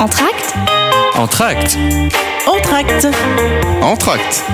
Entracte 0.00 0.54
Entracte. 1.14 1.78
Entracte. 2.46 3.06
Entracte. 3.80 4.44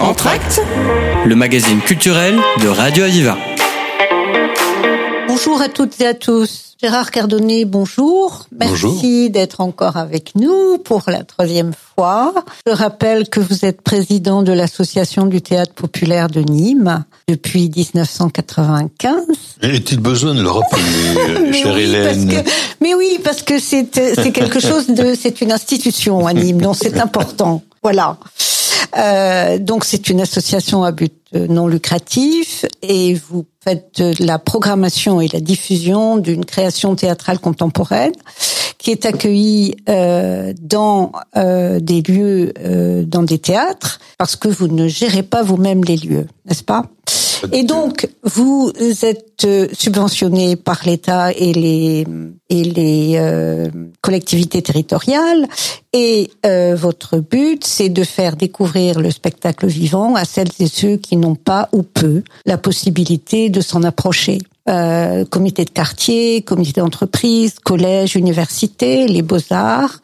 Entracte. 0.00 0.62
Le 1.24 1.34
magazine 1.36 1.80
culturel 1.80 2.40
de 2.62 2.68
Radio 2.68 3.04
Aviva. 3.04 3.36
Bonjour 5.28 5.60
à 5.60 5.68
toutes 5.68 6.00
et 6.00 6.06
à 6.06 6.14
tous. 6.14 6.71
Gérard 6.82 7.12
Cardonnet, 7.12 7.64
bonjour. 7.64 8.46
Merci 8.58 9.30
d'être 9.30 9.60
encore 9.60 9.96
avec 9.96 10.34
nous 10.34 10.78
pour 10.78 11.04
la 11.06 11.22
troisième 11.22 11.70
fois. 11.74 12.34
Je 12.66 12.72
rappelle 12.72 13.28
que 13.28 13.38
vous 13.38 13.64
êtes 13.64 13.82
président 13.82 14.42
de 14.42 14.50
l'Association 14.50 15.26
du 15.26 15.40
théâtre 15.40 15.74
populaire 15.74 16.26
de 16.26 16.40
Nîmes 16.40 17.04
depuis 17.28 17.70
1995. 17.70 19.14
Est-il 19.62 20.00
besoin 20.00 20.34
de 20.34 20.42
le 20.42 20.50
rappeler, 20.50 21.52
chère 21.52 21.76
Hélène 21.76 22.42
Mais 22.80 22.94
oui, 22.94 23.20
parce 23.22 23.42
que 23.42 23.60
c'est 23.60 23.86
quelque 24.32 24.58
chose 24.58 24.88
de, 24.88 25.14
c'est 25.14 25.40
une 25.40 25.52
institution 25.52 26.26
à 26.26 26.32
Nîmes, 26.32 26.60
donc 26.60 26.74
c'est 26.80 26.98
important. 26.98 27.62
Voilà. 27.84 28.16
Euh, 28.96 29.58
donc 29.58 29.84
c'est 29.84 30.08
une 30.08 30.20
association 30.20 30.84
à 30.84 30.92
but 30.92 31.14
non 31.34 31.66
lucratif 31.66 32.66
et 32.82 33.14
vous 33.14 33.46
faites 33.64 34.02
la 34.20 34.38
programmation 34.38 35.20
et 35.20 35.28
la 35.28 35.40
diffusion 35.40 36.18
d'une 36.18 36.44
création 36.44 36.94
théâtrale 36.94 37.38
contemporaine 37.38 38.12
qui 38.82 38.90
est 38.90 39.06
accueillie 39.06 39.76
euh, 39.88 40.52
dans 40.60 41.12
euh, 41.36 41.78
des 41.78 42.02
lieux, 42.02 42.52
euh, 42.58 43.04
dans 43.04 43.22
des 43.22 43.38
théâtres, 43.38 44.00
parce 44.18 44.34
que 44.34 44.48
vous 44.48 44.66
ne 44.66 44.88
gérez 44.88 45.22
pas 45.22 45.44
vous-même 45.44 45.84
les 45.84 45.96
lieux, 45.96 46.26
n'est-ce 46.46 46.64
pas? 46.64 46.86
Et 47.50 47.64
donc, 47.64 48.08
vous 48.22 48.72
êtes 49.02 49.44
euh, 49.44 49.66
subventionné 49.72 50.56
par 50.56 50.82
l'État 50.84 51.32
et 51.32 51.52
les 51.52 52.06
et 52.48 52.64
les 52.64 53.14
euh, 53.16 53.68
collectivités 54.02 54.60
territoriales, 54.60 55.48
et 55.92 56.30
euh, 56.44 56.74
votre 56.76 57.18
but, 57.18 57.64
c'est 57.64 57.88
de 57.88 58.04
faire 58.04 58.36
découvrir 58.36 59.00
le 59.00 59.10
spectacle 59.10 59.66
vivant 59.66 60.14
à 60.14 60.24
celles 60.24 60.50
et 60.58 60.66
ceux 60.66 60.96
qui 60.96 61.16
n'ont 61.16 61.34
pas 61.34 61.68
ou 61.72 61.82
peu 61.82 62.22
la 62.44 62.58
possibilité 62.58 63.48
de 63.48 63.60
s'en 63.60 63.82
approcher. 63.82 64.38
Euh, 64.68 65.24
comité 65.24 65.64
de 65.64 65.70
quartier, 65.70 66.42
comité 66.42 66.80
d'entreprise, 66.80 67.54
collège, 67.58 68.14
université, 68.14 69.08
les 69.08 69.22
beaux-arts. 69.22 69.98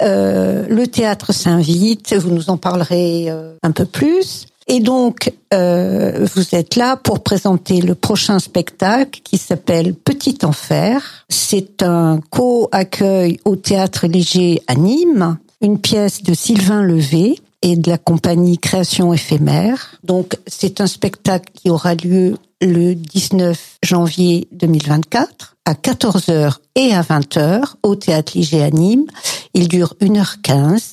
Euh, 0.00 0.66
le 0.68 0.86
théâtre 0.86 1.34
s'invite, 1.34 2.14
vous 2.14 2.30
nous 2.30 2.48
en 2.48 2.56
parlerez 2.56 3.28
un 3.62 3.70
peu 3.72 3.84
plus. 3.84 4.46
Et 4.66 4.80
donc, 4.80 5.32
euh, 5.52 6.26
vous 6.34 6.54
êtes 6.54 6.76
là 6.76 6.96
pour 6.96 7.20
présenter 7.20 7.80
le 7.80 7.94
prochain 7.94 8.38
spectacle 8.38 9.20
qui 9.24 9.38
s'appelle 9.38 9.94
Petit 9.94 10.38
Enfer. 10.44 11.24
C'est 11.28 11.82
un 11.82 12.20
co-accueil 12.30 13.38
au 13.44 13.56
Théâtre 13.56 14.06
Léger 14.06 14.62
à 14.66 14.74
Nîmes, 14.74 15.38
une 15.60 15.78
pièce 15.78 16.22
de 16.22 16.34
Sylvain 16.34 16.82
Levé 16.82 17.40
et 17.62 17.76
de 17.76 17.90
la 17.90 17.98
compagnie 17.98 18.58
Création 18.58 19.12
éphémère. 19.12 19.98
Donc, 20.04 20.36
c'est 20.46 20.80
un 20.80 20.86
spectacle 20.86 21.50
qui 21.54 21.70
aura 21.70 21.94
lieu 21.94 22.36
le 22.60 22.94
19 22.94 23.78
janvier 23.82 24.48
2024 24.52 25.56
à 25.64 25.74
14h 25.74 26.56
et 26.74 26.94
à 26.94 27.02
20h 27.02 27.74
au 27.82 27.94
Théâtre 27.96 28.32
Léger 28.34 28.62
à 28.62 28.70
Nîmes. 28.70 29.06
Il 29.54 29.68
dure 29.68 29.94
1h15 30.00 30.89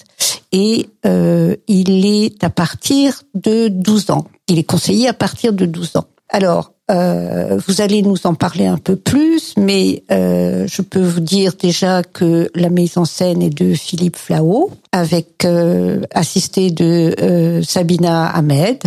et 0.52 0.90
euh, 1.06 1.56
il 1.68 2.06
est 2.06 2.44
à 2.44 2.50
partir 2.50 3.23
de 3.34 3.68
12 3.68 4.12
ans. 4.12 4.28
Il 4.48 4.60
est 4.60 4.64
conseillé 4.64 5.08
à 5.08 5.14
partir 5.14 5.54
de 5.54 5.66
12 5.66 5.98
ans. 5.98 6.08
Alors, 6.30 6.73
euh, 6.89 7.59
vous 7.67 7.81
allez 7.81 8.02
nous 8.02 8.25
en 8.25 8.33
parler 8.33 8.66
un 8.66 8.77
peu 8.77 8.95
plus, 8.95 9.53
mais 9.57 10.03
euh, 10.09 10.66
je 10.67 10.81
peux 10.81 11.03
vous 11.03 11.19
dire 11.19 11.53
déjà 11.59 12.02
que 12.02 12.49
la 12.55 12.69
mise 12.69 12.97
en 12.97 13.05
scène 13.05 13.41
est 13.41 13.49
de 13.49 13.73
Philippe 13.73 14.16
Flao, 14.16 14.71
avec 14.93 15.43
euh, 15.43 16.02
assisté 16.13 16.71
de 16.71 17.13
euh, 17.19 17.61
Sabina 17.61 18.27
Ahmed. 18.27 18.83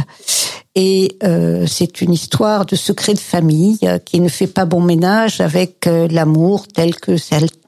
Et 0.75 1.19
euh, 1.25 1.67
c'est 1.67 2.01
une 2.01 2.13
histoire 2.13 2.65
de 2.65 2.77
secret 2.77 3.13
de 3.13 3.19
famille 3.19 3.81
qui 4.05 4.21
ne 4.21 4.29
fait 4.29 4.47
pas 4.47 4.65
bon 4.65 4.81
ménage 4.81 5.41
avec 5.41 5.87
l'amour 5.87 6.69
tel 6.69 6.95
que 6.95 7.17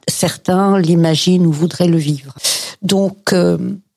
certains 0.07 0.79
l'imaginent 0.79 1.45
ou 1.45 1.51
voudraient 1.51 1.87
le 1.87 1.97
vivre. 1.97 2.33
Donc, 2.81 3.35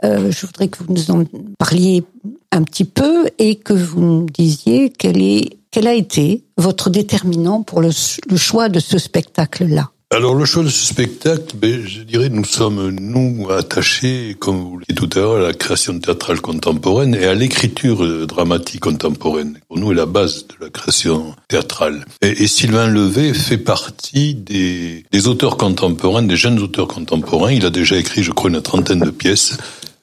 euh, 0.04 0.30
je 0.30 0.46
voudrais 0.46 0.68
que 0.68 0.78
vous 0.82 0.92
nous 0.92 1.10
en 1.10 1.24
parliez 1.58 2.04
un 2.52 2.62
petit 2.62 2.84
peu 2.84 3.28
et 3.38 3.56
que 3.56 3.72
vous 3.72 4.00
nous 4.00 4.26
disiez 4.26 4.90
quel, 4.90 5.22
est, 5.22 5.58
quel 5.70 5.86
a 5.86 5.94
été 5.94 6.44
votre 6.56 6.90
déterminant 6.90 7.62
pour 7.62 7.80
le, 7.80 7.90
choix 8.36 8.68
de 8.68 8.80
ce 8.80 8.98
spectacle-là. 8.98 9.90
Alors 10.14 10.36
le 10.36 10.44
choix 10.44 10.62
de 10.62 10.68
ce 10.68 10.86
spectacle, 10.86 11.56
ben, 11.56 11.84
je 11.84 12.02
dirais, 12.02 12.28
nous 12.28 12.44
sommes 12.44 12.90
nous 12.90 13.50
attachés, 13.50 14.36
comme 14.38 14.58
vous 14.58 14.78
l'avez 14.78 14.84
dit 14.88 14.94
tout 14.94 15.10
à 15.14 15.18
l'heure, 15.18 15.36
à 15.36 15.48
la 15.48 15.52
création 15.52 15.98
théâtrale 15.98 16.40
contemporaine 16.40 17.14
et 17.14 17.24
à 17.24 17.34
l'écriture 17.34 18.04
euh, 18.04 18.24
dramatique 18.24 18.82
contemporaine. 18.82 19.58
Pour 19.66 19.78
nous, 19.78 19.90
est 19.90 19.96
la 19.96 20.06
base 20.06 20.46
de 20.46 20.64
la 20.64 20.70
création 20.70 21.34
théâtrale. 21.48 22.04
Et, 22.22 22.46
Sylvain 22.46 22.86
Levé 22.86 23.34
fait 23.34 23.58
partie 23.58 24.36
des, 24.36 25.04
auteurs 25.26 25.56
contemporains, 25.56 26.22
des 26.22 26.36
jeunes 26.36 26.60
auteurs 26.60 26.86
contemporains. 26.86 27.50
Il 27.50 27.66
a 27.66 27.70
déjà 27.70 27.96
écrit, 27.96 28.22
je 28.22 28.30
crois, 28.30 28.48
une 28.48 28.62
trentaine 28.62 29.00
de 29.00 29.10
pièces 29.10 29.58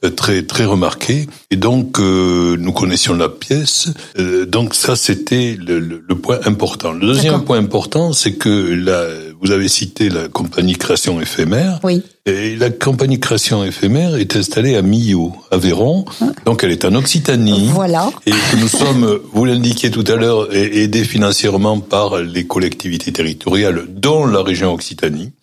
très 0.10 0.44
très 0.44 0.66
remarqué 0.66 1.28
et 1.52 1.56
donc 1.56 2.00
euh, 2.00 2.56
nous 2.60 2.72
connaissions 2.72 3.16
la 3.16 3.30
pièce 3.30 3.90
euh, 4.20 4.46
donc 4.46 4.76
ça 4.76 4.96
c'était 4.96 5.58
le, 5.60 5.80
le, 5.80 6.16
point 6.16 6.40
important 6.46 6.92
le 6.92 7.08
deuxième 7.08 7.44
point 7.44 7.58
important 7.58 8.14
c'est 8.14 8.34
que 8.34 8.50
la 8.50 9.08
vous 9.42 9.52
avez 9.52 9.68
cité 9.68 10.10
la 10.10 10.28
compagnie 10.28 10.74
création 10.74 11.22
éphémère 11.22 11.80
oui 11.84 12.04
et 12.26 12.56
la 12.56 12.70
compagnie 12.70 13.20
création 13.20 13.66
éphémère 13.66 14.16
est 14.16 14.38
installée 14.38 14.78
à 14.78 14.82
Millau, 14.82 15.34
Aveyron. 15.52 16.06
Ah. 16.22 16.28
Donc 16.46 16.64
elle 16.64 16.72
est 16.72 16.86
en 16.86 16.96
Occitanie. 16.96 17.70
Voilà. 17.74 18.10
Et 18.26 18.32
nous 18.58 18.68
sommes, 18.70 19.20
vous 19.34 19.44
l'indiquiez 19.44 19.92
tout 19.92 20.06
à 20.08 20.16
l'heure, 20.16 20.48
aidés 20.56 21.04
financièrement 21.04 21.82
par 21.82 22.20
les 22.20 22.48
collectivités 22.48 23.12
territoriales, 23.12 23.88
dont 23.90 24.26
la 24.26 24.42
région 24.42 24.74
Occitanie. 24.74 25.34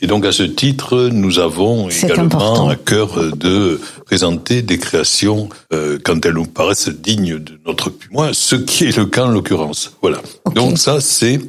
Et 0.00 0.06
donc 0.06 0.24
à 0.24 0.32
ce 0.32 0.42
titre, 0.42 1.08
nous 1.12 1.38
avons 1.38 1.88
également 1.88 2.68
à 2.68 2.76
cœur 2.76 3.36
de 3.36 3.80
présenter 4.06 4.62
des 4.62 4.78
créations 4.78 5.48
euh, 5.72 5.98
quand 6.02 6.24
elles 6.24 6.34
nous 6.34 6.46
paraissent 6.46 6.88
dignes 6.88 7.38
de 7.38 7.58
notre 7.66 7.92
moi, 8.10 8.30
ce 8.32 8.56
qui 8.56 8.84
est 8.84 8.96
le 8.96 9.06
cas 9.06 9.24
en 9.24 9.30
l'occurrence. 9.30 9.92
Voilà. 10.00 10.18
Donc 10.54 10.78
ça 10.78 11.00
c'est 11.00 11.40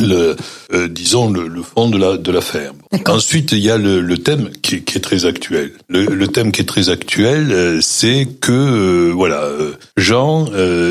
le 0.00 0.36
euh, 0.72 0.88
disons 0.88 1.30
le, 1.30 1.46
le, 1.46 1.62
fond 1.62 1.88
de 1.88 1.98
la 1.98 2.16
de 2.16 2.32
l'affaire. 2.32 2.72
Ensuite, 3.06 3.52
il 3.52 3.58
y 3.58 3.70
a 3.70 3.78
le, 3.78 4.00
le 4.00 4.18
thème 4.18 4.50
qui, 4.62 4.82
qui, 4.82 4.98
est 4.98 5.00
très 5.00 5.24
actuel. 5.24 5.72
Le, 5.88 6.06
le, 6.06 6.28
thème 6.28 6.52
qui 6.52 6.62
est 6.62 6.66
très 6.66 6.88
actuel, 6.88 7.52
euh, 7.52 7.78
c'est 7.80 8.26
que 8.40 8.52
euh, 8.52 9.12
voilà, 9.12 9.48
Jean, 9.96 10.46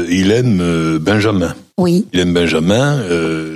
il 0.09 0.31
aime 0.31 0.97
Benjamin. 0.99 1.55
Oui. 1.77 2.05
Il 2.13 2.19
aime 2.19 2.33
Benjamin, 2.33 3.01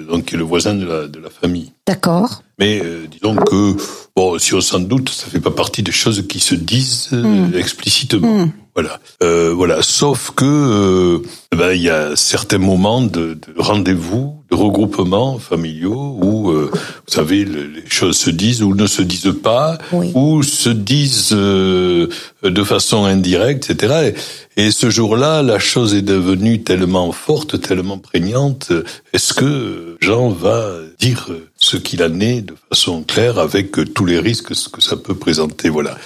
donc 0.09 0.25
qui 0.25 0.35
est 0.35 0.37
le 0.37 0.43
voisin 0.43 0.73
de 0.73 0.85
la 0.85 1.07
de 1.07 1.19
la 1.19 1.29
famille. 1.29 1.71
D'accord. 1.87 2.43
Mais 2.59 2.81
disons 3.09 3.35
que 3.35 3.75
bon, 4.15 4.37
si 4.39 4.53
on 4.53 4.61
s'en 4.61 4.79
doute, 4.79 5.09
ça 5.09 5.27
fait 5.27 5.39
pas 5.39 5.51
partie 5.51 5.83
des 5.83 5.91
choses 5.91 6.27
qui 6.27 6.39
se 6.39 6.55
disent 6.55 7.09
hmm. 7.11 7.55
explicitement. 7.55 8.45
Hmm. 8.45 8.51
Voilà, 8.77 8.99
euh, 9.23 9.53
voilà. 9.55 9.81
Sauf 9.81 10.29
que 10.35 10.45
euh, 10.45 11.19
ben, 11.55 11.71
il 11.71 11.81
y 11.81 11.89
a 11.89 12.15
certains 12.15 12.57
moments 12.57 13.01
de, 13.01 13.33
de 13.35 13.39
rendez-vous, 13.57 14.43
de 14.51 14.55
regroupements 14.55 15.39
familiaux 15.39 16.17
où, 16.21 16.51
euh, 16.51 16.69
vous 16.71 17.13
savez, 17.13 17.45
les 17.45 17.87
choses 17.89 18.17
se 18.17 18.29
disent 18.29 18.63
ou 18.63 18.75
ne 18.75 18.87
se 18.87 19.01
disent 19.01 19.35
pas, 19.41 19.77
ou 19.91 20.43
se 20.43 20.69
disent 20.69 21.29
euh, 21.31 22.07
de 22.43 22.63
façon 22.63 23.05
indirecte, 23.05 23.69
etc. 23.69 24.13
Et, 24.57 24.65
et 24.67 24.71
ce 24.71 24.89
jour-là, 24.89 25.43
la 25.43 25.59
chose 25.59 25.93
est 25.93 26.01
devenue 26.01 26.63
tellement 26.63 27.11
forte, 27.11 27.61
tellement 27.61 27.97
prégnante. 27.97 28.71
Est-ce 29.13 29.33
que 29.33 29.97
Jean 30.01 30.29
va 30.29 30.71
dire 30.99 31.29
ce 31.57 31.77
qu'il 31.77 32.01
en 32.03 32.19
est 32.19 32.41
de 32.41 32.55
façon 32.69 33.03
claire 33.03 33.37
avec 33.37 33.93
tous 33.93 34.05
les 34.05 34.19
risques 34.19 34.53
que 34.71 34.81
ça 34.81 34.97
peut 34.97 35.15
présenter? 35.15 35.69
Voilà. 35.69 35.97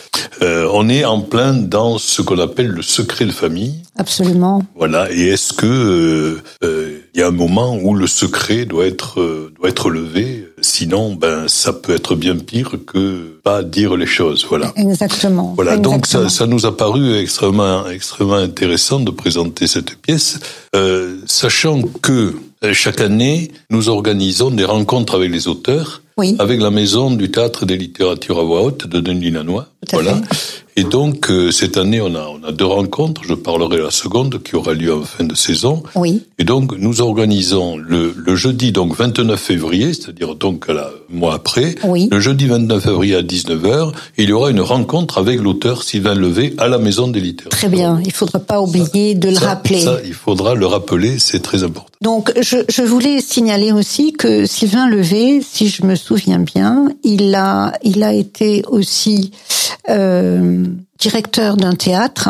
Euh, 0.41 0.67
on 0.73 0.89
est 0.89 1.05
en 1.05 1.21
plein 1.21 1.53
dans 1.53 1.97
ce 1.97 2.21
qu'on 2.21 2.39
appelle 2.39 2.67
le 2.67 2.81
secret 2.81 3.25
de 3.25 3.31
famille. 3.31 3.83
Absolument. 3.97 4.63
Voilà. 4.75 5.11
Et 5.11 5.30
est-ce 5.31 5.53
que 5.53 5.65
euh, 5.65 6.41
euh, 6.63 6.99
il 7.13 7.19
y 7.19 7.23
a 7.23 7.27
un 7.27 7.31
moment 7.31 7.75
où 7.75 7.93
le 7.93 8.07
secret 8.07 8.65
doit 8.65 8.85
être 8.85 9.15
doit 9.57 9.69
être 9.69 9.89
levé? 9.89 10.47
Sinon, 10.61 11.15
ben 11.15 11.47
ça 11.47 11.73
peut 11.73 11.95
être 11.95 12.15
bien 12.15 12.37
pire 12.37 12.71
que 12.85 13.39
pas 13.43 13.63
dire 13.63 13.95
les 13.95 14.05
choses. 14.05 14.45
Voilà. 14.47 14.73
Exactement. 14.75 15.53
Voilà. 15.55 15.77
Donc 15.77 16.05
ça, 16.05 16.29
ça 16.29 16.47
nous 16.47 16.65
a 16.65 16.75
paru 16.75 17.15
extrêmement 17.15 17.87
extrêmement 17.87 18.35
intéressant 18.35 18.99
de 18.99 19.11
présenter 19.11 19.67
cette 19.67 19.95
pièce, 19.95 20.39
sachant 21.25 21.81
que 22.01 22.35
chaque 22.73 23.01
année 23.01 23.51
nous 23.69 23.89
organisons 23.89 24.51
des 24.51 24.65
rencontres 24.65 25.15
avec 25.15 25.31
les 25.31 25.47
auteurs, 25.47 26.03
oui. 26.17 26.35
avec 26.39 26.61
la 26.61 26.69
maison 26.69 27.11
du 27.11 27.31
théâtre 27.31 27.65
des 27.65 27.77
littératures 27.77 28.39
à 28.39 28.43
voix 28.43 28.61
haute 28.61 28.85
de 28.87 28.99
Denis 28.99 29.31
Lanois 29.31 29.67
voilà. 29.91 30.15
fait. 30.15 30.21
Et 30.77 30.85
donc 30.85 31.29
euh, 31.29 31.51
cette 31.51 31.75
année, 31.75 31.99
on 31.99 32.15
a 32.15 32.27
on 32.29 32.47
a 32.47 32.51
deux 32.53 32.65
rencontres. 32.65 33.21
Je 33.27 33.33
parlerai 33.33 33.77
de 33.77 33.81
la 33.83 33.91
seconde 33.91 34.41
qui 34.41 34.55
aura 34.55 34.73
lieu 34.73 34.93
en 34.95 35.01
fin 35.01 35.25
de 35.25 35.35
saison. 35.35 35.83
Oui, 35.95 36.23
Et 36.39 36.45
donc 36.45 36.73
nous 36.77 37.01
organisons 37.01 37.75
le, 37.77 38.13
le 38.15 38.35
jeudi 38.37 38.71
donc 38.71 38.95
29 38.95 39.37
février, 39.39 39.93
c'est-à-dire 39.93 40.35
donc 40.35 40.67
mois 41.09 41.33
après. 41.33 41.75
Oui. 41.83 42.07
Le 42.09 42.21
jeudi 42.21 42.47
29 42.47 42.81
février 42.83 43.15
à 43.15 43.21
19h, 43.21 43.91
il 44.17 44.29
y 44.29 44.31
aura 44.31 44.49
une 44.49 44.61
rencontre 44.61 45.17
avec 45.17 45.41
l'auteur 45.41 45.83
Sylvain 45.83 46.15
Levé 46.15 46.53
à 46.57 46.69
la 46.69 46.77
Maison 46.77 47.09
des 47.09 47.19
littératures. 47.19 47.49
très 47.57 47.67
bien. 47.67 48.01
Il 48.05 48.13
faudra 48.13 48.39
pas 48.39 48.61
oublier 48.61 49.13
de 49.13 49.27
le 49.27 49.35
Ça- 49.35 49.47
rappeler. 49.47 49.81
Ça, 49.81 49.97
il 50.05 50.13
faudra 50.13 50.55
le 50.55 50.65
rappeler, 50.67 51.19
c'est 51.19 51.41
très 51.41 51.63
important. 51.63 51.89
Donc, 52.01 52.31
je, 52.41 52.57
je 52.69 52.81
voulais 52.81 53.19
signaler 53.21 53.71
aussi 53.73 54.13
que 54.13 54.45
Sylvain 54.45 54.87
Levé, 54.87 55.41
si 55.41 55.67
je 55.67 55.83
me 55.83 55.95
souviens 55.95 56.39
bien, 56.39 56.87
il 57.03 57.35
a, 57.35 57.73
il 57.83 58.01
a 58.03 58.13
été 58.13 58.63
aussi 58.69 59.31
euh, 59.89 60.65
directeur 60.99 61.57
d'un 61.57 61.73
théâtre 61.73 62.29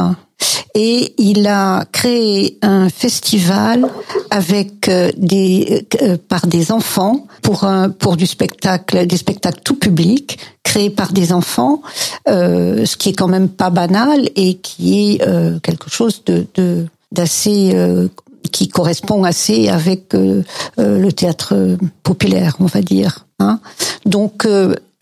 et 0.74 1.14
il 1.18 1.48
a 1.48 1.86
créé 1.92 2.58
un 2.62 2.90
festival 2.90 3.86
avec 4.30 4.88
euh, 4.88 5.12
des 5.18 5.86
euh, 6.02 6.18
par 6.30 6.48
des 6.48 6.72
enfants 6.72 7.28
pour 7.42 7.66
un 7.66 7.90
pour 7.90 8.16
du 8.18 8.26
spectacle 8.26 9.06
des 9.06 9.18
spectacles 9.18 9.62
tout 9.64 9.76
public 9.76 10.40
créés 10.64 10.90
par 10.90 11.12
des 11.12 11.34
enfants 11.34 11.82
euh, 12.30 12.86
ce 12.86 12.96
qui 12.96 13.10
est 13.10 13.14
quand 13.14 13.28
même 13.28 13.50
pas 13.50 13.70
banal 13.70 14.30
et 14.36 14.56
qui 14.56 15.14
est 15.14 15.28
euh, 15.28 15.60
quelque 15.60 15.90
chose 15.90 16.24
de 16.26 16.48
de 16.56 16.88
d'assez 17.12 17.72
euh, 17.74 18.08
qui 18.52 18.68
correspond 18.70 19.24
assez 19.24 19.70
avec 19.70 20.14
le 20.14 21.12
théâtre 21.12 21.78
populaire, 22.02 22.58
on 22.60 22.66
va 22.66 22.82
dire. 22.82 23.26
Hein. 23.40 23.60
Donc, 24.06 24.48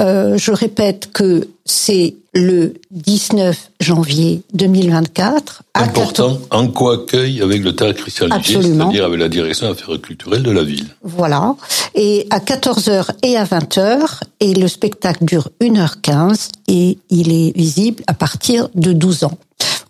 euh, 0.01 0.37
je 0.37 0.51
répète 0.51 1.11
que 1.11 1.47
c'est 1.65 2.15
le 2.33 2.75
19 2.91 3.71
janvier 3.81 4.41
2024 4.53 5.63
à 5.73 5.87
14 5.87 5.97
Important, 5.97 6.41
en 6.51 6.67
co-accueil 6.67 7.41
avec 7.41 7.63
le 7.63 7.75
théâtre 7.75 7.99
Christian 7.99 8.27
c'est-à-dire 8.41 9.05
avec 9.05 9.19
la 9.19 9.29
direction 9.29 9.69
affaires 9.69 9.99
culturelles 10.01 10.43
de 10.43 10.51
la 10.51 10.63
ville. 10.63 10.87
Voilà. 11.03 11.55
Et 11.95 12.27
à 12.29 12.39
14h 12.39 13.09
et 13.23 13.35
à 13.35 13.45
20h. 13.45 14.21
Et 14.39 14.53
le 14.53 14.67
spectacle 14.67 15.25
dure 15.25 15.49
1h15 15.61 16.49
et 16.67 16.97
il 17.09 17.31
est 17.31 17.55
visible 17.57 18.03
à 18.07 18.13
partir 18.13 18.69
de 18.75 18.93
12 18.93 19.25
ans. 19.25 19.37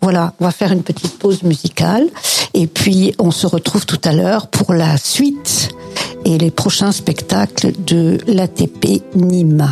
Voilà, 0.02 0.32
on 0.40 0.44
va 0.44 0.50
faire 0.50 0.72
une 0.72 0.82
petite 0.82 1.18
pause 1.18 1.42
musicale 1.42 2.08
et 2.54 2.66
puis 2.66 3.14
on 3.18 3.30
se 3.30 3.46
retrouve 3.46 3.86
tout 3.86 4.00
à 4.04 4.12
l'heure 4.12 4.48
pour 4.48 4.72
la 4.72 4.96
suite 4.96 5.68
et 6.24 6.38
les 6.38 6.50
prochains 6.50 6.92
spectacles 6.92 7.72
de 7.86 8.18
l'ATP 8.26 9.02
Nîmes. 9.14 9.68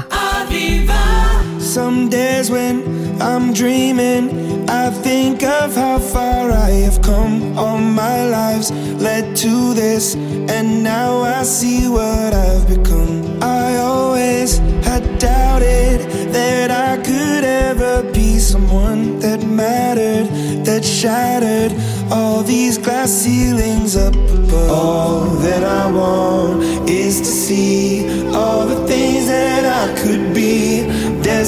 Some 1.68 2.08
days 2.08 2.50
when 2.50 3.20
I'm 3.20 3.52
dreaming, 3.52 4.68
I 4.70 4.88
think 4.88 5.42
of 5.42 5.76
how 5.76 5.98
far 5.98 6.50
I 6.50 6.70
have 6.86 7.02
come. 7.02 7.58
All 7.58 7.76
my 7.76 8.26
lives 8.26 8.70
led 8.72 9.36
to 9.36 9.74
this, 9.74 10.14
and 10.14 10.82
now 10.82 11.18
I 11.20 11.42
see 11.42 11.86
what 11.86 12.32
I've 12.32 12.66
become. 12.66 13.42
I 13.42 13.76
always 13.76 14.56
had 14.82 15.18
doubted 15.18 16.00
that 16.32 16.70
I 16.70 16.96
could 17.02 17.44
ever 17.44 18.02
be 18.14 18.38
someone 18.38 19.18
that 19.20 19.44
mattered, 19.44 20.28
that 20.64 20.82
shattered 20.82 21.74
all 22.10 22.42
these 22.42 22.78
glass 22.78 23.10
ceilings 23.10 23.94
up 23.94 24.14
above. 24.14 24.70
All 24.70 25.24
that 25.44 25.62
I 25.62 25.92
want 25.92 26.88
is 26.88 27.20
to 27.20 27.26
see 27.26 28.08
all 28.32 28.66
the 28.66 28.86
things 28.86 29.26
that 29.26 29.66
I 29.66 29.94
could. 30.00 30.27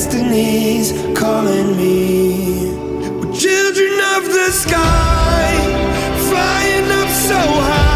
Destiny's 0.02 0.92
calling 1.14 1.76
me. 1.76 2.72
We're 3.18 3.32
children 3.34 4.00
of 4.16 4.24
the 4.24 4.50
sky, 4.50 5.52
flying 6.30 6.90
up 6.90 7.08
so 7.10 7.36
high. 7.36 7.89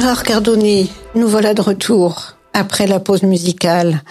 Gérard 0.00 0.22
Cardonnet, 0.22 0.86
nous 1.14 1.28
voilà 1.28 1.52
de 1.52 1.60
retour 1.60 2.32
après 2.54 2.86
la 2.86 3.00
pause 3.00 3.22
musicale. 3.22 4.02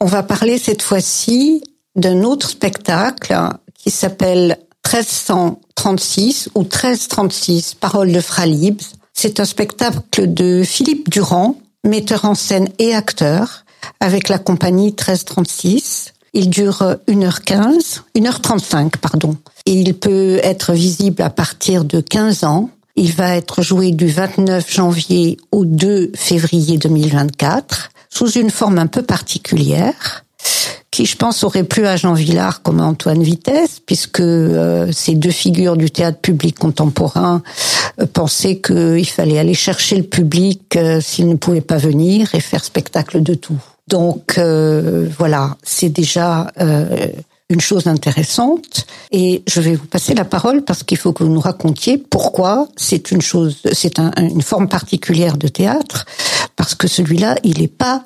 On 0.00 0.04
va 0.06 0.24
parler 0.24 0.58
cette 0.58 0.82
fois-ci 0.82 1.62
d'un 1.94 2.24
autre 2.24 2.50
spectacle 2.50 3.32
qui 3.72 3.92
s'appelle 3.92 4.58
1336 4.84 6.50
ou 6.56 6.62
1336, 6.62 7.74
Paroles 7.74 8.10
de 8.10 8.20
Fralibs. 8.20 8.82
C'est 9.12 9.38
un 9.38 9.44
spectacle 9.44 10.34
de 10.34 10.64
Philippe 10.64 11.10
Durand, 11.10 11.54
metteur 11.84 12.24
en 12.24 12.34
scène 12.34 12.68
et 12.80 12.92
acteur, 12.92 13.64
avec 14.00 14.28
la 14.28 14.40
compagnie 14.40 14.86
1336. 14.86 16.12
Il 16.32 16.50
dure 16.50 16.96
1h15, 17.06 18.00
1h35, 18.16 18.96
pardon. 18.96 19.36
Et 19.64 19.74
il 19.74 19.94
peut 19.94 20.40
être 20.42 20.72
visible 20.72 21.22
à 21.22 21.30
partir 21.30 21.84
de 21.84 22.00
15 22.00 22.42
ans. 22.42 22.68
Il 22.96 23.12
va 23.12 23.36
être 23.36 23.62
joué 23.62 23.92
du 23.92 24.06
29 24.06 24.72
janvier 24.72 25.36
au 25.52 25.64
2 25.64 26.12
février 26.14 26.78
2024 26.78 27.90
sous 28.08 28.30
une 28.30 28.50
forme 28.50 28.78
un 28.78 28.86
peu 28.86 29.02
particulière 29.02 30.24
qui, 30.96 31.04
je 31.04 31.16
pense, 31.16 31.44
aurait 31.44 31.64
plu 31.64 31.86
à 31.86 31.96
Jean 31.96 32.14
Villard 32.14 32.62
comme 32.62 32.80
à 32.80 32.84
Antoine 32.84 33.22
Vitesse, 33.22 33.80
puisque 33.84 34.20
euh, 34.20 34.90
ces 34.92 35.14
deux 35.14 35.30
figures 35.30 35.76
du 35.76 35.90
théâtre 35.90 36.20
public 36.20 36.58
contemporain 36.58 37.42
euh, 38.00 38.06
pensaient 38.10 38.60
qu'il 38.60 39.06
fallait 39.06 39.38
aller 39.38 39.52
chercher 39.52 39.96
le 39.96 40.04
public 40.04 40.74
euh, 40.76 41.02
s'il 41.02 41.28
ne 41.28 41.34
pouvait 41.34 41.60
pas 41.60 41.76
venir 41.76 42.34
et 42.34 42.40
faire 42.40 42.64
spectacle 42.64 43.22
de 43.22 43.34
tout. 43.34 43.58
Donc 43.88 44.38
voilà, 44.38 45.56
c'est 45.62 45.90
déjà 45.90 46.50
une 47.48 47.60
chose 47.60 47.86
intéressante. 47.86 48.86
Et 49.12 49.42
je 49.46 49.60
vais 49.60 49.74
vous 49.76 49.86
passer 49.86 50.14
la 50.14 50.24
parole 50.24 50.64
parce 50.64 50.82
qu'il 50.82 50.98
faut 50.98 51.12
que 51.12 51.24
vous 51.24 51.32
nous 51.32 51.40
racontiez 51.40 51.98
pourquoi 51.98 52.68
c'est 52.76 53.10
une 53.10 53.22
chose, 53.22 53.58
c'est 53.72 53.98
une 53.98 54.42
forme 54.42 54.68
particulière 54.68 55.36
de 55.36 55.48
théâtre, 55.48 56.06
parce 56.56 56.74
que 56.74 56.88
celui-là, 56.88 57.36
il 57.44 57.60
n'est 57.60 57.68
pas 57.68 58.04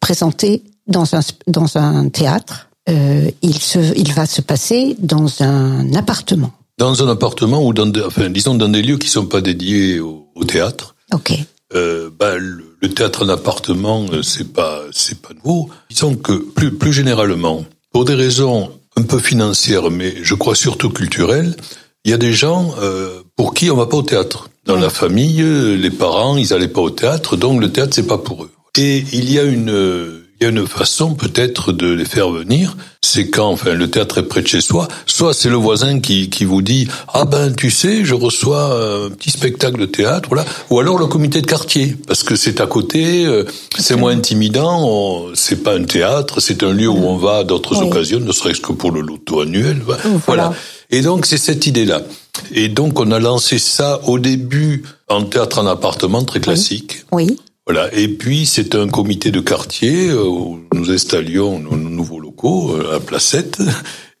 présenté 0.00 0.64
dans 0.86 1.14
un, 1.14 1.20
dans 1.46 1.76
un 1.76 2.08
théâtre, 2.08 2.68
euh, 2.88 3.30
il, 3.42 3.58
se, 3.58 3.78
il 3.96 4.12
va 4.12 4.26
se 4.26 4.40
passer 4.40 4.96
dans 4.98 5.42
un 5.42 5.94
appartement. 5.94 6.52
Dans 6.78 7.02
un 7.02 7.08
appartement 7.08 7.64
ou 7.64 7.72
dans, 7.72 7.86
des, 7.86 8.02
enfin, 8.02 8.28
disons 8.30 8.54
dans 8.54 8.68
des 8.68 8.82
lieux 8.82 8.98
qui 8.98 9.08
sont 9.08 9.26
pas 9.26 9.40
dédiés 9.40 10.00
au, 10.00 10.26
théâtre. 10.46 10.96
Ok. 11.12 11.32
Euh, 11.74 12.10
bah, 12.18 12.36
le, 12.36 12.88
théâtre 12.94 13.24
en 13.24 13.28
appartement, 13.28 14.06
euh, 14.12 14.22
c'est 14.22 14.52
pas, 14.52 14.80
c'est 14.90 15.20
pas 15.22 15.32
nouveau. 15.34 15.70
Disons 15.88 16.16
que 16.16 16.32
plus, 16.32 16.72
plus 16.72 16.92
généralement, 16.92 17.64
pour 17.92 18.04
des 18.04 18.14
raisons 18.14 18.70
un 18.96 19.02
peu 19.02 19.18
financières, 19.18 19.90
mais 19.90 20.14
je 20.22 20.34
crois 20.34 20.54
surtout 20.54 20.90
culturelles, 20.90 21.56
il 22.04 22.10
y 22.10 22.14
a 22.14 22.18
des 22.18 22.32
gens 22.32 22.74
euh, 22.80 23.22
pour 23.36 23.54
qui 23.54 23.70
on 23.70 23.76
va 23.76 23.86
pas 23.86 23.96
au 23.96 24.02
théâtre. 24.02 24.50
Dans 24.64 24.76
la 24.76 24.90
famille, 24.90 25.42
les 25.42 25.90
parents, 25.90 26.36
ils 26.36 26.52
allaient 26.52 26.68
pas 26.68 26.80
au 26.80 26.90
théâtre, 26.90 27.36
donc 27.36 27.60
le 27.60 27.72
théâtre 27.72 27.94
c'est 27.94 28.06
pas 28.06 28.18
pour 28.18 28.44
eux. 28.44 28.50
Et 28.78 29.04
il 29.12 29.30
y 29.30 29.38
a 29.38 29.42
une 29.42 30.21
il 30.42 30.46
y 30.46 30.48
a 30.48 30.50
une 30.50 30.66
façon 30.66 31.14
peut-être 31.14 31.70
de 31.70 31.92
les 31.92 32.04
faire 32.04 32.28
venir, 32.28 32.76
c'est 33.00 33.28
quand 33.28 33.46
enfin 33.46 33.74
le 33.74 33.88
théâtre 33.88 34.18
est 34.18 34.24
près 34.24 34.42
de 34.42 34.48
chez 34.48 34.60
soi, 34.60 34.88
soit 35.06 35.34
c'est 35.34 35.48
le 35.48 35.54
voisin 35.54 36.00
qui, 36.00 36.30
qui 36.30 36.44
vous 36.44 36.62
dit 36.62 36.88
ah 37.14 37.24
ben 37.24 37.54
tu 37.54 37.70
sais 37.70 38.04
je 38.04 38.14
reçois 38.14 38.74
un 38.74 39.10
petit 39.10 39.30
spectacle 39.30 39.78
de 39.78 39.86
théâtre 39.86 40.28
voilà, 40.28 40.44
ou 40.70 40.80
alors 40.80 40.98
le 40.98 41.06
comité 41.06 41.42
de 41.42 41.46
quartier 41.46 41.96
parce 42.08 42.24
que 42.24 42.34
c'est 42.34 42.60
à 42.60 42.66
côté, 42.66 43.24
euh, 43.24 43.44
c'est 43.78 43.94
moins 43.94 44.16
intimidant, 44.16 45.26
c'est 45.34 45.62
pas 45.62 45.76
un 45.76 45.84
théâtre, 45.84 46.40
c'est 46.40 46.64
un 46.64 46.72
lieu 46.72 46.88
où 46.88 47.06
on 47.06 47.18
va 47.18 47.36
à 47.36 47.44
d'autres 47.44 47.80
occasions, 47.80 48.18
ne 48.18 48.32
serait-ce 48.32 48.60
que 48.60 48.72
pour 48.72 48.90
le 48.90 49.00
loto 49.00 49.42
annuel, 49.42 49.80
voilà. 50.26 50.52
Et 50.90 51.02
donc 51.02 51.24
c'est 51.24 51.38
cette 51.38 51.68
idée 51.68 51.84
là. 51.84 52.02
Et 52.50 52.68
donc 52.68 52.98
on 52.98 53.12
a 53.12 53.20
lancé 53.20 53.60
ça 53.60 54.00
au 54.08 54.18
début 54.18 54.82
en 55.08 55.22
théâtre 55.22 55.60
en 55.60 55.68
appartement 55.68 56.24
très 56.24 56.40
classique. 56.40 57.04
oui. 57.12 57.38
Voilà. 57.66 57.92
Et 57.94 58.08
puis 58.08 58.44
c'est 58.46 58.74
un 58.74 58.88
comité 58.88 59.30
de 59.30 59.40
quartier 59.40 60.08
euh, 60.08 60.24
où 60.24 60.60
nous 60.74 60.90
installions 60.90 61.58
nos 61.58 61.76
nouveaux 61.76 62.18
locaux 62.18 62.74
euh, 62.74 62.96
à 62.96 63.00
Placette, 63.00 63.60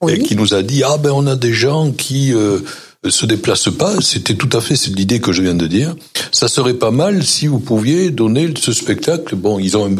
et 0.08 0.18
qui 0.18 0.36
nous 0.36 0.54
a 0.54 0.62
dit 0.62 0.82
ah 0.84 0.96
ben 0.98 1.10
on 1.10 1.26
a 1.26 1.36
des 1.36 1.52
gens 1.52 1.90
qui 1.90 2.32
euh, 2.32 2.60
se 3.08 3.26
déplacent 3.26 3.76
pas. 3.76 4.00
C'était 4.00 4.34
tout 4.34 4.56
à 4.56 4.60
fait 4.60 4.74
l'idée 4.88 5.20
que 5.20 5.32
je 5.32 5.42
viens 5.42 5.54
de 5.54 5.66
dire. 5.66 5.96
Ça 6.30 6.46
serait 6.46 6.74
pas 6.74 6.92
mal 6.92 7.24
si 7.24 7.48
vous 7.48 7.58
pouviez 7.58 8.10
donner 8.10 8.52
ce 8.56 8.72
spectacle. 8.72 9.34
Bon, 9.34 9.58
ils 9.58 9.76
ont 9.76 9.90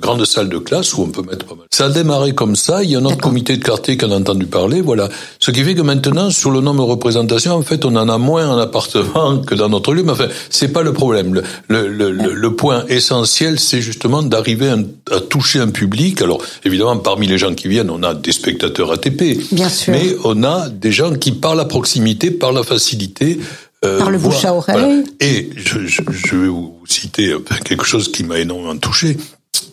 grande 0.00 0.24
salle 0.24 0.48
de 0.48 0.58
classe 0.58 0.94
où 0.94 1.02
on 1.02 1.08
peut 1.08 1.22
mettre 1.22 1.46
pas 1.46 1.54
mal. 1.54 1.66
Ça 1.70 1.86
a 1.86 1.88
démarré 1.88 2.34
comme 2.34 2.56
ça. 2.56 2.82
Il 2.82 2.90
y 2.90 2.96
a 2.96 2.98
un 2.98 3.04
autre 3.04 3.18
comité 3.18 3.56
de 3.56 3.64
quartier 3.64 3.96
qui 3.96 4.04
en 4.04 4.10
a 4.10 4.16
entendu 4.16 4.46
parler. 4.46 4.80
Voilà. 4.80 5.08
Ce 5.38 5.50
qui 5.50 5.62
fait 5.62 5.74
que 5.74 5.82
maintenant, 5.82 6.30
sur 6.30 6.50
le 6.50 6.60
nombre 6.60 6.84
de 6.84 6.90
représentations, 6.90 7.54
en 7.54 7.62
fait, 7.62 7.84
on 7.84 7.94
en 7.96 8.08
a 8.08 8.18
moins 8.18 8.48
en 8.48 8.58
appartement 8.58 9.38
que 9.46 9.54
dans 9.54 9.68
notre 9.68 9.94
lieu. 9.94 10.02
Mais 10.02 10.12
enfin, 10.12 10.28
c'est 10.50 10.72
pas 10.72 10.82
le 10.82 10.92
problème. 10.92 11.42
Le, 11.68 11.88
le, 11.88 12.10
le, 12.10 12.34
le 12.34 12.56
point 12.56 12.84
essentiel, 12.88 13.58
c'est 13.58 13.80
justement 13.80 14.22
d'arriver 14.22 14.74
à, 15.10 15.20
toucher 15.20 15.60
un 15.60 15.68
public. 15.68 16.22
Alors, 16.22 16.42
évidemment, 16.64 16.96
parmi 16.98 17.26
les 17.26 17.38
gens 17.38 17.54
qui 17.54 17.68
viennent, 17.68 17.90
on 17.90 18.02
a 18.02 18.14
des 18.14 18.32
spectateurs 18.32 18.92
ATP. 18.92 19.52
Bien 19.52 19.68
sûr. 19.68 19.92
Mais 19.92 20.16
on 20.24 20.42
a 20.42 20.68
des 20.68 20.92
gens 20.92 21.14
qui, 21.14 21.32
par 21.32 21.54
la 21.54 21.64
proximité, 21.64 22.30
par 22.30 22.52
la 22.52 22.62
facilité, 22.62 23.38
euh, 23.84 23.98
par 23.98 24.10
le 24.10 24.18
bouche 24.18 24.44
à 24.44 24.54
oreille. 24.54 25.04
Et 25.20 25.50
je, 25.56 25.86
je, 25.86 26.02
je, 26.10 26.36
vais 26.36 26.48
vous 26.48 26.74
citer 26.86 27.34
quelque 27.64 27.84
chose 27.84 28.10
qui 28.10 28.24
m'a 28.24 28.38
énormément 28.38 28.76
touché 28.76 29.16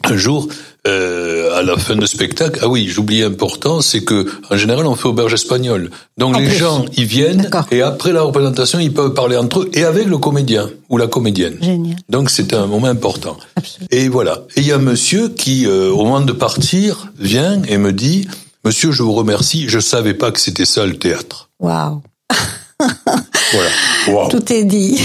un 0.03 0.17
jour, 0.17 0.47
euh, 0.87 1.57
à 1.57 1.61
la 1.61 1.77
fin 1.77 1.95
de 1.95 2.05
spectacle, 2.05 2.59
ah 2.63 2.67
oui, 2.67 2.87
j'oublie 2.87 3.23
important, 3.23 3.81
c'est 3.81 4.03
que 4.03 4.25
en 4.49 4.57
général 4.57 4.85
on 4.85 4.95
fait 4.95 5.07
auberge 5.07 5.33
espagnole. 5.33 5.91
Donc 6.17 6.37
les 6.37 6.49
gens 6.49 6.85
ils 6.97 7.05
viennent 7.05 7.49
et 7.71 7.81
après 7.81 8.11
la 8.11 8.23
représentation 8.23 8.79
ils 8.79 8.93
peuvent 8.93 9.13
parler 9.13 9.37
entre 9.37 9.61
eux 9.61 9.69
et 9.73 9.83
avec 9.83 10.07
le 10.07 10.17
comédien 10.17 10.69
ou 10.89 10.97
la 10.97 11.07
comédienne. 11.07 11.57
Génial. 11.61 11.97
Donc 12.09 12.29
c'est 12.29 12.53
un 12.53 12.65
moment 12.65 12.87
important. 12.87 13.37
Et 13.91 14.09
voilà. 14.09 14.43
Et 14.55 14.61
il 14.61 14.67
y 14.67 14.71
a 14.71 14.75
un 14.75 14.79
monsieur 14.79 15.29
qui, 15.29 15.65
euh, 15.65 15.91
au 15.91 16.03
moment 16.03 16.21
de 16.21 16.33
partir, 16.33 17.11
vient 17.19 17.61
et 17.67 17.77
me 17.77 17.93
dit, 17.93 18.27
Monsieur, 18.63 18.91
je 18.91 19.01
vous 19.01 19.13
remercie. 19.13 19.67
Je 19.67 19.79
savais 19.79 20.13
pas 20.13 20.31
que 20.31 20.39
c'était 20.39 20.65
ça 20.65 20.85
le 20.85 20.95
théâtre. 20.97 21.49
Waouh. 21.59 22.03
Voilà. 24.07 24.29
Tout 24.29 24.53
est 24.53 24.63
dit. 24.63 24.99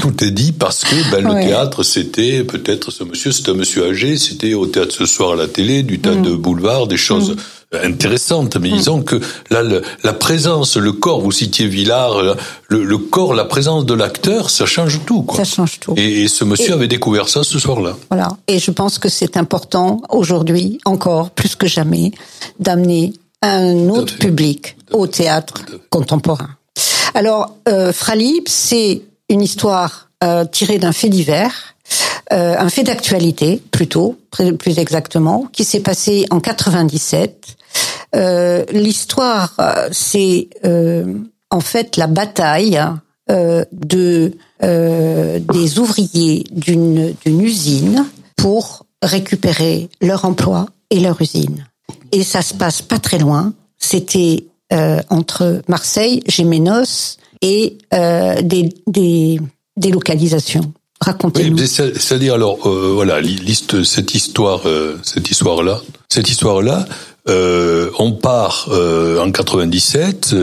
Tout 0.00 0.24
est 0.24 0.30
dit 0.30 0.52
parce 0.52 0.84
que 0.84 1.10
ben, 1.10 1.24
le 1.24 1.46
théâtre, 1.46 1.82
c'était 1.82 2.44
peut-être 2.44 2.90
ce 2.90 3.04
monsieur, 3.04 3.32
c'est 3.32 3.48
un 3.48 3.54
monsieur 3.54 3.86
âgé, 3.86 4.16
c'était 4.16 4.54
au 4.54 4.66
théâtre 4.66 4.94
ce 4.94 5.06
soir 5.06 5.32
à 5.32 5.36
la 5.36 5.48
télé, 5.48 5.82
du 5.82 6.00
tas 6.00 6.14
de 6.14 6.30
mm. 6.30 6.36
boulevard, 6.36 6.86
des 6.86 6.96
choses 6.96 7.36
mm. 7.72 7.76
intéressantes. 7.84 8.56
Mais 8.56 8.70
mm. 8.70 8.76
disons 8.76 9.02
que 9.02 9.20
là, 9.50 9.62
la 10.02 10.12
présence, 10.12 10.76
le 10.76 10.92
corps, 10.92 11.20
vous 11.20 11.32
citiez 11.32 11.66
Villard, 11.66 12.36
le, 12.68 12.98
corps, 12.98 13.34
la 13.34 13.44
présence 13.44 13.84
de 13.86 13.94
l'acteur, 13.94 14.50
ça 14.50 14.66
change 14.66 15.00
tout. 15.06 15.22
Quoi. 15.22 15.38
Ça 15.38 15.44
change 15.44 15.80
tout. 15.80 15.94
Et, 15.96 16.28
ce 16.28 16.44
monsieur 16.44 16.74
avait 16.74 16.88
découvert 16.88 17.28
ça 17.28 17.44
ce 17.44 17.58
soir-là. 17.58 17.96
Voilà. 18.10 18.28
Et 18.48 18.58
je 18.58 18.70
pense 18.70 18.98
que 18.98 19.08
c'est 19.08 19.36
important 19.36 20.00
aujourd'hui, 20.08 20.78
encore 20.84 21.30
plus 21.30 21.56
que 21.56 21.66
jamais, 21.66 22.12
d'amener 22.58 23.12
un 23.42 23.88
autre 23.88 24.16
public 24.16 24.76
au 24.92 25.06
théâtre 25.06 25.64
contemporain. 25.90 26.50
Alors, 27.14 27.56
euh, 27.68 27.92
Fralib, 27.92 28.44
c'est 28.48 29.02
une 29.28 29.40
histoire 29.40 30.10
euh, 30.22 30.44
tirée 30.44 30.78
d'un 30.78 30.92
fait 30.92 31.08
divers, 31.08 31.74
euh, 32.32 32.56
un 32.58 32.68
fait 32.68 32.82
d'actualité 32.82 33.62
plutôt, 33.70 34.18
plus 34.30 34.78
exactement, 34.78 35.46
qui 35.52 35.64
s'est 35.64 35.80
passé 35.80 36.26
en 36.30 36.40
97. 36.40 37.56
Euh, 38.16 38.64
L'histoire, 38.72 39.54
euh, 39.58 39.88
c'est 39.92 40.48
en 41.50 41.60
fait 41.60 41.96
la 41.96 42.06
bataille 42.06 42.80
de 43.28 44.32
des 44.60 45.78
ouvriers 45.78 46.44
d'une 46.50 47.14
d'une 47.24 47.40
usine 47.42 48.06
pour 48.36 48.86
récupérer 49.02 49.88
leur 50.00 50.24
emploi 50.24 50.66
et 50.90 51.00
leur 51.00 51.20
usine. 51.20 51.66
Et 52.12 52.22
ça 52.22 52.42
se 52.42 52.54
passe 52.54 52.80
pas 52.80 52.98
très 52.98 53.18
loin. 53.18 53.52
C'était 53.78 54.46
euh, 54.72 55.00
entre 55.10 55.62
Marseille, 55.68 56.22
Gémenos 56.26 57.18
et 57.42 57.78
euh, 57.92 58.40
des, 58.42 58.70
des, 58.86 59.38
des, 59.76 59.90
localisations. 59.90 60.72
Racontez-nous. 61.00 61.58
Oui, 61.58 61.68
C'est-à-dire 61.68 62.34
alors 62.34 62.66
euh, 62.66 62.92
voilà 62.94 63.20
liste 63.20 63.84
cette 63.84 64.14
histoire 64.14 64.62
euh, 64.66 64.98
cette 65.02 65.30
histoire 65.30 65.62
là 65.62 65.80
cette 66.08 66.30
histoire 66.30 66.62
là 66.62 66.86
euh, 67.28 67.90
on 67.98 68.12
part 68.12 68.68
en 68.70 69.30
97 69.30 70.34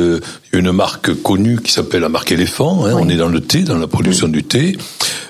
une 0.52 0.72
marque 0.72 1.14
connue 1.22 1.60
qui 1.60 1.72
s'appelle 1.72 2.02
la 2.02 2.10
marque 2.10 2.32
Éléphant. 2.32 2.86
Hein, 2.86 2.94
On 2.96 3.08
est 3.08 3.18
dans 3.18 3.30
le 3.30 3.40
thé, 3.40 3.62
dans 3.62 3.78
la 3.78 3.88
production 3.88 4.28
du 4.28 4.44
thé. 4.44 4.78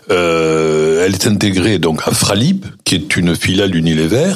elle 0.10 1.14
est 1.14 1.28
intégrée 1.28 1.78
donc 1.78 2.02
à 2.06 2.12
Fralib, 2.12 2.66
qui 2.86 2.96
est 2.96 3.18
une 3.18 3.36
filiale 3.36 3.72
d'Unilever 3.72 4.34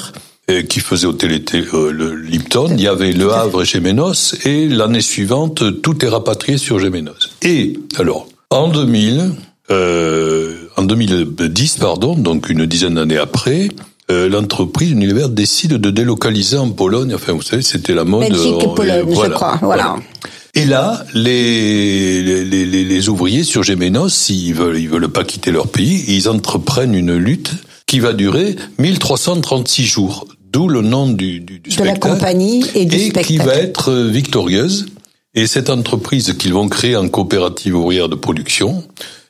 qui 0.47 0.79
faisait 0.79 1.07
au 1.07 1.13
télé 1.13 1.43
euh, 1.53 1.91
le 1.91 2.15
Lipton. 2.15 2.69
Il 2.71 2.81
y 2.81 2.87
avait 2.87 3.11
Le 3.11 3.31
Havre 3.33 3.63
et 3.63 3.65
Gémenos. 3.65 4.35
Et 4.45 4.67
l'année 4.67 5.01
suivante, 5.01 5.81
tout 5.81 6.05
est 6.05 6.09
rapatrié 6.09 6.57
sur 6.57 6.79
Gémenos. 6.79 7.31
Et 7.41 7.79
alors, 7.97 8.27
en 8.49 8.69
2000, 8.69 9.31
euh, 9.71 10.53
en 10.77 10.83
2010, 10.83 11.77
pardon, 11.77 12.15
donc 12.15 12.49
une 12.49 12.65
dizaine 12.65 12.95
d'années 12.95 13.17
après, 13.17 13.69
euh, 14.11 14.29
l'entreprise 14.29 14.91
Unilever 14.91 15.27
décide 15.29 15.73
de 15.73 15.89
délocaliser 15.89 16.57
en 16.57 16.69
Pologne. 16.69 17.15
Enfin, 17.15 17.33
vous 17.33 17.41
savez, 17.41 17.63
c'était 17.63 17.95
la 17.95 18.03
mode. 18.03 18.29
Belgique 18.29 18.63
et 18.63 18.75
Pologne, 18.75 19.05
je 19.09 19.29
crois. 19.31 19.57
Voilà. 19.61 19.95
Et 20.53 20.65
là, 20.65 21.03
les, 21.13 22.21
les, 22.21 22.45
les, 22.45 22.85
les, 22.85 23.09
ouvriers 23.09 23.43
sur 23.43 23.63
Gémenos, 23.63 24.29
ils 24.29 24.53
veulent, 24.53 24.79
ils 24.79 24.87
veulent 24.87 25.09
pas 25.09 25.25
quitter 25.25 25.51
leur 25.51 25.67
pays, 25.67 26.05
ils 26.07 26.29
entreprennent 26.29 26.95
une 26.95 27.15
lutte 27.15 27.51
qui 27.87 27.99
va 27.99 28.13
durer 28.13 28.55
1336 28.79 29.85
jours. 29.85 30.27
D'où 30.55 30.69
le 30.69 30.79
nom 30.79 31.09
du, 31.09 31.41
du, 31.41 31.59
du 31.59 31.69
spectacle. 31.69 32.00
De 32.00 32.05
la 32.05 32.13
compagnie 32.13 32.65
et 32.75 32.85
du 32.85 32.95
et 32.95 33.12
qui 33.12 33.38
va 33.39 33.55
être 33.55 33.91
euh, 33.91 34.07
victorieuse. 34.07 34.85
Et 35.33 35.47
cette 35.47 35.69
entreprise 35.69 36.33
qu'ils 36.39 36.53
vont 36.53 36.69
créer 36.69 36.95
en 36.95 37.09
coopérative 37.09 37.75
ouvrière 37.75 38.07
de 38.07 38.15
production 38.15 38.81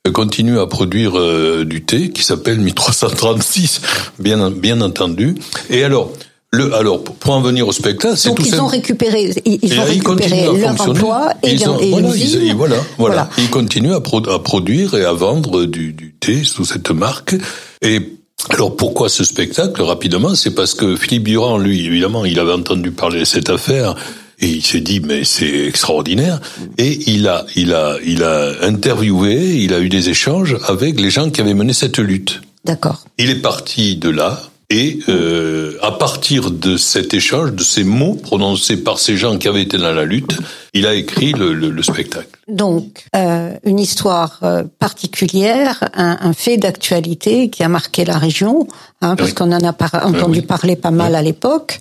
euh, 0.07 0.11
continue 0.11 0.59
à 0.59 0.67
produire 0.67 1.17
euh, 1.17 1.65
du 1.65 1.83
thé 1.83 2.11
qui 2.11 2.21
s'appelle 2.21 2.59
1336, 2.59 3.81
bien, 4.19 4.51
bien 4.51 4.81
entendu. 4.81 5.33
Et 5.71 5.83
alors, 5.83 6.11
le, 6.51 6.75
alors, 6.75 7.03
pour 7.03 7.33
en 7.33 7.41
venir 7.41 7.67
au 7.67 7.71
spectacle, 7.71 8.17
c'est 8.17 8.35
tout 8.35 8.43
ils 8.45 8.61
ont 8.61 8.67
récupéré, 8.67 9.31
ils, 9.45 9.79
ont 9.79 9.83
récupéré 9.83 10.43
leur 10.43 10.79
emploi 10.79 11.33
et, 11.41 11.53
ils 11.53 11.67
ont, 11.67 11.79
et 11.79 11.89
voilà, 11.89 12.15
ils, 12.15 12.53
voilà, 12.53 12.75
voilà, 12.99 13.29
Ils 13.39 13.49
continuent 13.49 13.93
à, 13.93 14.31
à, 14.31 14.39
produire 14.39 14.93
et 14.93 15.03
à 15.03 15.13
vendre 15.13 15.65
du, 15.65 15.91
du 15.91 16.13
thé 16.13 16.43
sous 16.43 16.65
cette 16.65 16.91
marque. 16.91 17.35
Et 17.81 18.15
Alors 18.49 18.75
pourquoi 18.75 19.09
ce 19.09 19.23
spectacle 19.23 19.81
Rapidement, 19.81 20.35
c'est 20.35 20.53
parce 20.53 20.73
que 20.73 20.95
Philippe 20.95 21.23
Durand, 21.23 21.57
lui, 21.57 21.85
évidemment, 21.85 22.25
il 22.25 22.39
avait 22.39 22.53
entendu 22.53 22.91
parler 22.91 23.19
de 23.19 23.25
cette 23.25 23.49
affaire 23.49 23.95
et 24.39 24.47
il 24.47 24.65
s'est 24.65 24.81
dit 24.81 24.99
mais 24.99 25.23
c'est 25.23 25.65
extraordinaire 25.65 26.41
et 26.77 27.09
il 27.09 27.27
a 27.27 27.45
il 27.55 27.73
a 27.73 27.97
il 28.05 28.21
a 28.23 28.51
interviewé, 28.63 29.57
il 29.63 29.73
a 29.73 29.79
eu 29.79 29.87
des 29.87 30.09
échanges 30.09 30.57
avec 30.67 30.99
les 30.99 31.09
gens 31.09 31.29
qui 31.29 31.41
avaient 31.41 31.53
mené 31.53 31.73
cette 31.73 31.99
lutte. 31.99 32.41
D'accord. 32.65 33.05
Il 33.17 33.29
est 33.29 33.41
parti 33.41 33.95
de 33.95 34.09
là 34.09 34.41
et 34.69 34.99
euh, 35.09 35.77
à 35.81 35.91
partir 35.91 36.49
de 36.51 36.75
cet 36.77 37.13
échange, 37.13 37.53
de 37.53 37.63
ces 37.63 37.83
mots 37.83 38.15
prononcés 38.15 38.77
par 38.77 38.97
ces 38.99 39.15
gens 39.15 39.37
qui 39.37 39.47
avaient 39.47 39.61
été 39.61 39.77
dans 39.77 39.91
la 39.93 40.05
lutte, 40.05 40.35
il 40.73 40.87
a 40.87 40.93
écrit 40.95 41.33
le, 41.33 41.53
le, 41.53 41.69
le 41.69 41.83
spectacle. 41.83 42.27
Donc, 42.47 43.05
euh, 43.15 43.51
une 43.63 43.79
histoire 43.79 44.39
euh, 44.43 44.63
particulière, 44.79 45.87
un, 45.93 46.17
un 46.21 46.33
fait 46.33 46.57
d'actualité 46.57 47.49
qui 47.49 47.63
a 47.63 47.69
marqué 47.69 48.05
la 48.05 48.17
région, 48.17 48.67
hein, 49.01 49.15
parce 49.15 49.33
qu'on 49.33 49.51
en 49.51 49.63
a 49.63 49.73
par- 49.73 50.05
entendu 50.05 50.39
oui. 50.39 50.45
parler 50.45 50.75
pas 50.75 50.91
mal 50.91 51.15
à 51.15 51.21
l'époque. 51.21 51.79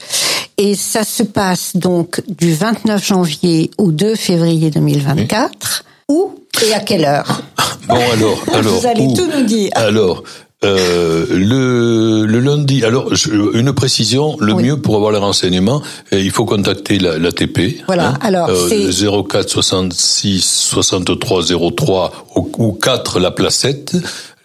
Et 0.57 0.75
ça 0.77 1.03
se 1.05 1.23
passe 1.25 1.75
donc 1.77 2.23
du 2.29 2.55
29 2.55 3.05
janvier 3.05 3.71
au 3.79 3.91
2 3.91 4.15
février 4.15 4.71
2024. 4.71 5.85
Où 6.09 6.39
et 6.65 6.73
à 6.75 6.81
quelle 6.81 7.05
heure? 7.07 7.43
Bon 7.89 7.97
alors, 8.13 8.43
alors 8.53 8.75
Vous 8.79 8.87
allez 8.87 9.03
où 9.07 9.15
tout 9.17 9.27
nous 9.37 9.43
dire. 9.45 9.71
Alors 9.75 10.23
euh, 10.65 11.27
le, 11.31 12.27
le 12.27 12.41
lundi. 12.41 12.85
Alors 12.85 13.15
je- 13.15 13.31
une 13.59 13.73
précision, 13.73 14.37
le 14.41 14.53
Oui. 14.55 14.63
mieux 14.65 14.77
pour 14.81 14.97
avoir 14.97 15.13
les 15.13 15.19
renseignements, 15.19 15.83
euh, 16.13 16.21
il 16.21 16.31
faut 16.31 16.45
contacter 16.45 16.99
la, 16.99 17.19
l'ATP. 17.19 17.83
Voilà, 17.87 18.15
alors, 18.23 18.49
c'est- 18.69 18.91
04 18.93 19.49
66 19.51 20.41
63 20.43 21.43
03 21.77 22.13
ou, 22.37 22.51
ou 22.59 22.73
4 22.73 23.21
la 23.21 23.31
placette. 23.31 23.97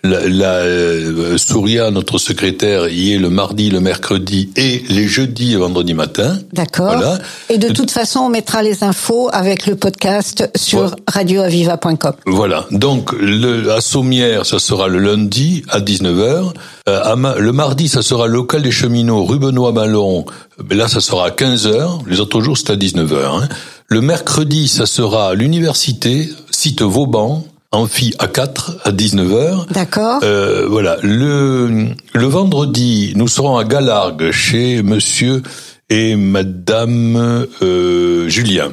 La, 0.01 0.29
la 0.29 0.53
euh, 0.59 1.37
Souria, 1.37 1.91
notre 1.91 2.19
secrétaire, 2.19 2.87
y 2.87 3.13
est 3.13 3.17
le 3.17 3.29
mardi, 3.29 3.69
le 3.69 3.81
mercredi 3.81 4.49
et 4.55 4.81
les 4.87 5.07
jeudis 5.07 5.53
et 5.53 5.55
vendredis 5.57 5.93
matin. 5.93 6.39
D'accord. 6.53 6.93
Voilà. 6.95 7.19
Et 7.49 7.57
de 7.57 7.67
toute 7.67 7.91
façon, 7.91 8.21
on 8.21 8.29
mettra 8.29 8.63
les 8.63 8.83
infos 8.85 9.29
avec 9.33 9.67
le 9.67 9.75
podcast 9.75 10.49
sur 10.55 10.79
Voilà. 10.79 10.95
radioaviva.com. 11.07 12.13
Voilà. 12.27 12.65
Donc 12.71 13.11
le, 13.11 13.71
à 13.73 13.81
Sommières, 13.81 14.45
ça 14.45 14.59
sera 14.59 14.87
le 14.87 14.99
lundi 14.99 15.63
à 15.67 15.81
19h. 15.81 16.53
Euh, 16.87 17.01
à 17.03 17.15
Ma- 17.17 17.35
le 17.35 17.51
mardi, 17.51 17.89
ça 17.89 18.01
sera 18.01 18.27
local 18.27 18.61
des 18.61 18.71
cheminots, 18.71 19.25
rue 19.25 19.37
Benoît 19.39 19.73
Ballon. 19.73 20.25
Là, 20.71 20.87
ça 20.87 21.01
sera 21.01 21.27
à 21.27 21.29
15h. 21.31 22.03
Les 22.07 22.21
autres 22.21 22.39
jours, 22.39 22.57
c'est 22.57 22.69
à 22.69 22.75
19h. 22.77 23.15
hein. 23.43 23.49
Le 23.87 23.99
mercredi, 24.01 24.69
ça 24.69 24.85
sera 24.85 25.29
à 25.31 25.33
l'université, 25.33 26.29
site 26.51 26.83
Vauban, 26.83 27.43
amphi 27.71 28.13
A4 28.19 28.71
à 28.83 28.91
19h. 28.91 29.71
D'accord. 29.71 30.19
Euh, 30.23 30.65
voilà. 30.67 30.97
Le, 31.03 31.87
le 32.13 32.25
vendredi, 32.25 33.13
nous 33.15 33.27
serons 33.27 33.57
à 33.57 33.63
Galargues 33.63 34.31
chez 34.31 34.81
monsieur 34.81 35.43
et 35.89 36.15
madame 36.15 37.45
euh, 37.61 38.27
Julien. 38.29 38.71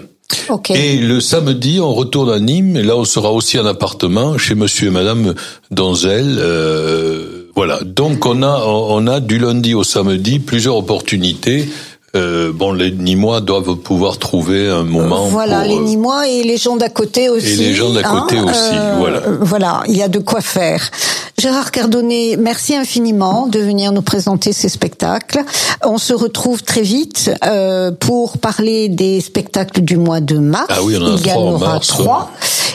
ok. 0.48 0.70
Et 0.70 0.96
le 0.96 1.20
samedi, 1.20 1.78
on 1.80 1.92
retourne 1.94 2.30
à 2.30 2.38
Nîmes, 2.38 2.76
et 2.76 2.82
là, 2.82 2.96
on 2.96 3.04
sera 3.04 3.32
aussi 3.32 3.58
en 3.58 3.66
appartement 3.66 4.38
chez 4.38 4.54
monsieur 4.54 4.88
et 4.88 4.90
madame 4.90 5.34
Donzel. 5.70 6.36
euh, 6.38 7.50
voilà. 7.54 7.80
Donc, 7.84 8.26
on 8.26 8.42
a, 8.42 8.64
on 8.66 9.06
a 9.06 9.20
du 9.20 9.38
lundi 9.38 9.72
au 9.74 9.82
samedi 9.84 10.38
plusieurs 10.40 10.76
opportunités. 10.76 11.68
Euh, 12.14 12.52
bon, 12.52 12.72
les 12.72 12.92
Nîmois 12.92 13.40
doivent 13.40 13.74
pouvoir 13.76 14.18
trouver 14.18 14.68
un 14.70 14.84
moment 14.84 15.26
Voilà, 15.26 15.58
pour, 15.60 15.68
les 15.68 15.76
euh, 15.76 15.82
Nîmois 15.82 16.28
et 16.28 16.42
les 16.44 16.56
gens 16.56 16.76
d'à 16.76 16.88
côté 16.88 17.28
aussi. 17.28 17.56
les 17.56 17.74
gens 17.74 17.90
d'à 17.92 18.02
côté 18.02 18.40
aussi, 18.40 18.74
voilà. 18.98 19.18
euh, 19.18 19.36
Voilà, 19.40 19.82
il 19.88 19.96
y 19.96 20.02
a 20.02 20.08
de 20.08 20.18
quoi 20.20 20.40
faire. 20.40 20.90
Gérard 21.38 21.70
Cardonnet, 21.70 22.36
merci 22.38 22.74
infiniment 22.74 23.46
de 23.48 23.58
venir 23.58 23.92
nous 23.92 24.00
présenter 24.00 24.54
ces 24.54 24.70
spectacles. 24.70 25.42
On 25.84 25.98
se 25.98 26.14
retrouve 26.14 26.62
très 26.62 26.80
vite 26.80 27.30
euh, 27.44 27.90
pour 27.90 28.38
parler 28.38 28.88
des 28.88 29.20
spectacles 29.20 29.82
du 29.82 29.98
mois 29.98 30.20
de 30.20 30.38
mars. 30.38 30.66
Ah 30.70 30.82
oui, 30.82 30.96
on 30.98 31.02
en 31.04 31.16
a 31.16 31.18
il 31.18 31.26
y 31.26 31.28
trois 31.28 31.42
en 31.42 31.52
aura 31.52 31.80
trois. 31.80 32.30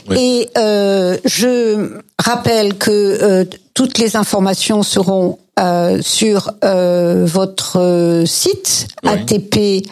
Oui. 0.10 0.18
Et 0.20 0.50
euh, 0.58 1.18
je 1.26 1.90
rappelle 2.20 2.76
que 2.78 2.92
euh, 2.92 3.46
toutes 3.74 3.98
les 3.98 4.16
informations 4.16 4.84
seront 4.84 5.40
euh, 5.62 6.00
sur 6.02 6.52
euh, 6.64 7.26
votre 7.26 7.80
euh, 7.80 8.26
site 8.26 8.88
Oui. 9.04 9.10
ATP 9.12 9.88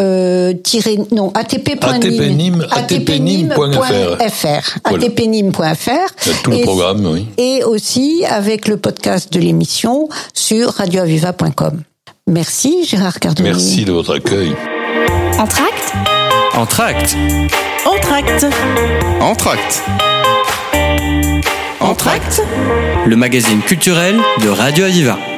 euh, 0.00 0.52
tiré, 0.54 0.98
non 1.12 1.30
atp.nim 1.34 2.66
atpnim.fr. 2.70 2.76
atpnim.fr 2.76 4.78
Voilà. 4.88 5.06
atpnim.fr 5.06 5.90
Il 6.26 6.28
y 6.28 6.34
a 6.34 6.38
tout 6.42 6.50
le 6.50 6.56
et, 6.56 6.62
programme, 6.62 7.06
oui. 7.06 7.26
et 7.38 7.62
aussi 7.64 8.24
avec 8.28 8.66
le 8.68 8.76
podcast 8.76 9.32
de 9.32 9.38
l'émission 9.38 10.08
sur 10.32 10.70
radioaviva.com. 10.70 11.82
Merci 12.26 12.84
Gérard 12.84 13.20
Cardonnier. 13.20 13.50
Merci 13.50 13.84
de 13.84 13.92
votre 13.92 14.16
accueil. 14.16 14.54
Entracte 15.38 15.92
Entracte. 16.54 17.16
Entracte 17.84 18.46
Entracte. 19.20 19.82
Le 23.06 23.16
magazine 23.16 23.60
culturel 23.60 24.16
de 24.42 24.48
Radio 24.48 24.84
Aviva. 24.84 25.33